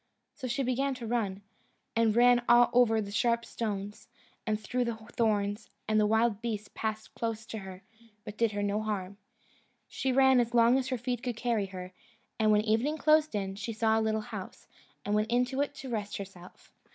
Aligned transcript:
So 0.33 0.47
she 0.47 0.63
began 0.63 0.95
to 0.95 1.05
run, 1.05 1.43
and 1.95 2.15
ran 2.15 2.41
over 2.49 2.99
the 3.01 3.11
sharp 3.11 3.45
stones, 3.45 4.07
and 4.47 4.59
through 4.59 4.83
the 4.85 4.95
thorns; 4.95 5.69
and 5.87 5.99
the 5.99 6.07
wild 6.07 6.41
beasts 6.41 6.71
passed 6.73 7.13
close 7.13 7.45
to 7.45 7.59
her, 7.59 7.83
but 8.23 8.35
did 8.35 8.53
her 8.53 8.63
no 8.63 8.81
harm. 8.81 9.17
She 9.87 10.11
ran 10.11 10.39
as 10.39 10.55
long 10.55 10.79
as 10.79 10.87
her 10.87 10.97
feet 10.97 11.21
could 11.21 11.37
carry 11.37 11.67
her, 11.67 11.93
and 12.39 12.51
when 12.51 12.61
evening 12.65 12.97
closed 12.97 13.35
in, 13.35 13.53
she 13.53 13.73
saw 13.73 13.99
a 13.99 14.01
little 14.01 14.21
house, 14.21 14.65
and 15.05 15.13
went 15.13 15.29
into 15.29 15.61
it 15.61 15.75
to 15.75 15.89
rest 15.89 16.17
herself. 16.17 16.71